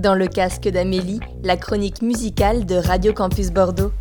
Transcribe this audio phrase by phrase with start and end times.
[0.00, 3.92] dans le casque d'Amélie, la chronique musicale de Radio Campus Bordeaux.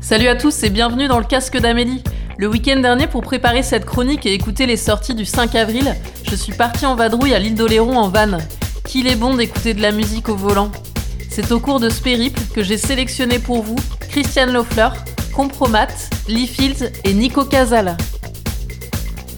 [0.00, 2.02] Salut à tous et bienvenue dans le casque d'Amélie.
[2.36, 5.94] Le week-end dernier, pour préparer cette chronique et écouter les sorties du 5 avril,
[6.28, 8.38] je suis partie en vadrouille à l'île d'Oléron en van.
[8.84, 10.72] Qu'il est bon d'écouter de la musique au volant.
[11.30, 13.76] C'est au cours de ce périple que j'ai sélectionné pour vous
[14.08, 14.96] Christiane Lofleur,
[15.32, 17.96] Compromat, Lee Fields et Nico Casal.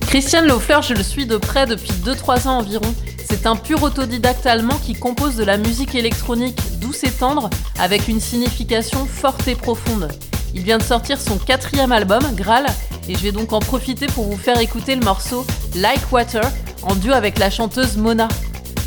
[0.06, 2.94] Christian Lofleur, je le suis de près depuis 2-3 ans environ.
[3.30, 8.08] C'est un pur autodidacte allemand qui compose de la musique électronique douce et tendre avec
[8.08, 10.08] une signification forte et profonde.
[10.54, 12.64] Il vient de sortir son quatrième album, Graal,
[13.06, 15.44] et je vais donc en profiter pour vous faire écouter le morceau
[15.76, 16.40] Like Water
[16.82, 18.28] en duo avec la chanteuse Mona.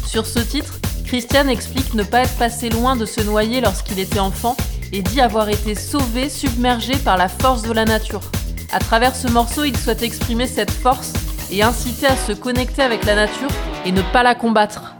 [0.08, 4.20] Sur ce titre, Christian explique ne pas être passé loin de se noyer lorsqu'il était
[4.20, 4.58] enfant
[4.92, 8.22] et dit avoir été sauvé, submergé par la force de la nature.
[8.72, 11.14] À travers ce morceau, il souhaite exprimer cette force
[11.52, 13.49] et inciter à se connecter avec la nature
[13.85, 14.95] et ne pas la combattre.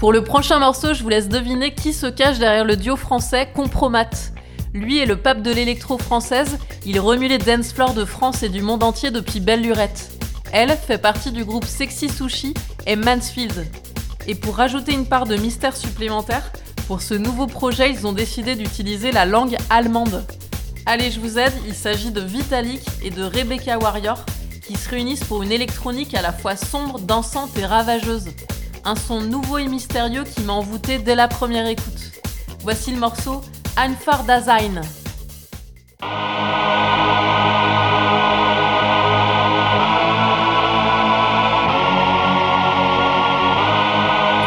[0.00, 3.50] Pour le prochain morceau, je vous laisse deviner qui se cache derrière le duo français
[3.54, 4.08] Compromat.
[4.72, 6.56] Lui est le pape de l'électro française,
[6.86, 10.10] il remue les dance floors de France et du monde entier depuis belle lurette.
[10.54, 12.54] Elle fait partie du groupe Sexy Sushi
[12.86, 13.66] et Mansfield.
[14.26, 16.50] Et pour rajouter une part de mystère supplémentaire,
[16.86, 20.24] pour ce nouveau projet, ils ont décidé d'utiliser la langue allemande.
[20.86, 24.24] Allez, je vous aide, il s'agit de Vitalik et de Rebecca Warrior
[24.66, 28.30] qui se réunissent pour une électronique à la fois sombre, dansante et ravageuse.
[28.84, 32.12] Un son nouveau et mystérieux qui m'a envoûté dès la première écoute.
[32.60, 33.42] Voici le morceau
[33.76, 34.80] Einfach Dasein.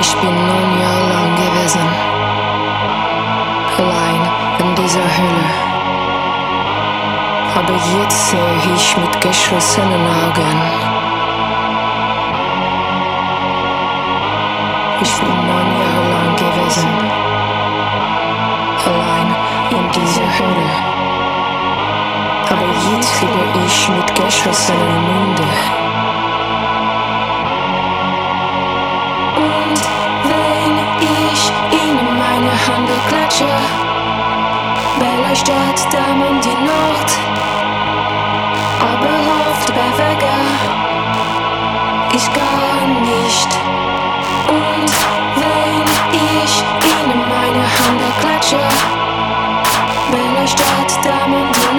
[0.01, 1.87] Ich bin neun Jahre gewesen,
[3.77, 4.23] allein
[4.59, 5.73] in dieser Höhle.
[7.55, 10.82] Aber jetzt sehe ich mit geschlossenen Augen.
[15.03, 16.87] Ich bin neun Jahre lang gewesen,
[18.85, 19.35] allein
[19.69, 20.69] in dieser Höhle.
[22.49, 25.49] Aber jetzt lebe ich mit geschlossenen Munde.
[29.35, 29.81] Und
[30.31, 31.41] wenn ich
[31.81, 33.53] ihnen meine Hand klatsche,
[34.99, 35.79] beleuchtet
[36.15, 37.09] Mond die Nacht,
[38.93, 39.15] aber
[39.49, 40.33] oft bewege
[42.15, 43.82] ich gar nicht.
[50.45, 51.72] Stadt, Dame und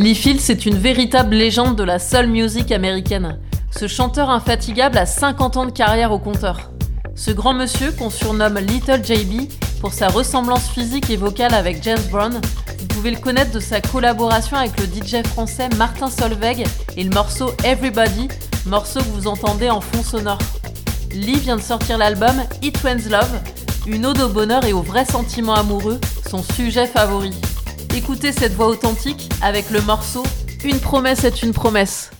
[0.00, 3.38] Lee Fields est une véritable légende de la soul music américaine.
[3.70, 6.70] Ce chanteur infatigable a 50 ans de carrière au compteur.
[7.14, 12.00] Ce grand monsieur, qu'on surnomme Little JB, pour sa ressemblance physique et vocale avec James
[12.10, 12.32] Brown,
[12.78, 16.64] vous pouvez le connaître de sa collaboration avec le DJ français Martin Solveig
[16.96, 18.28] et le morceau Everybody,
[18.64, 20.38] morceau que vous entendez en fond sonore.
[21.12, 23.38] Lee vient de sortir l'album It When's Love,
[23.86, 27.34] une ode au bonheur et aux vrais sentiments amoureux, son sujet favori.
[27.94, 30.22] Écoutez cette voix authentique avec le morceau
[30.64, 32.10] Une promesse est une promesse.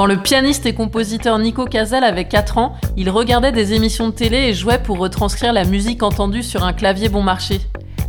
[0.00, 4.14] Quand le pianiste et compositeur Nico Casal avait 4 ans, il regardait des émissions de
[4.14, 7.60] télé et jouait pour retranscrire la musique entendue sur un clavier bon marché.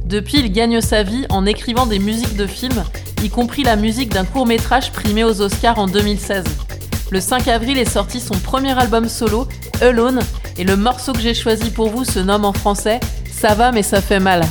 [0.06, 2.86] Depuis, il gagne sa vie en écrivant des musiques de films,
[3.22, 6.46] y compris la musique d'un court métrage primé aux Oscars en 2016.
[7.12, 9.50] Le 5 avril est sorti son premier album solo,
[9.82, 10.22] Alone,
[10.58, 13.84] et le morceau que j'ai choisi pour vous se nomme en français Ça va mais
[13.84, 14.44] ça fait mal.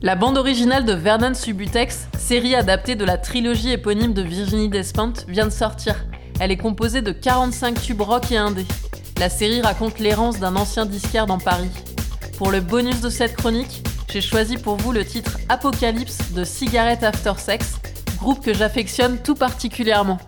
[0.00, 5.24] La bande originale de Vernon Subutex, série adaptée de la trilogie éponyme de Virginie Despentes,
[5.26, 5.96] vient de sortir.
[6.38, 8.64] Elle est composée de 45 tubes rock et indé.
[9.18, 11.72] La série raconte l'errance d'un ancien disquaire dans Paris.
[12.36, 17.02] Pour le bonus de cette chronique, j'ai choisi pour vous le titre Apocalypse de Cigarette
[17.02, 17.78] After Sex,
[18.18, 20.18] groupe que j'affectionne tout particulièrement.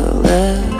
[0.00, 0.79] the left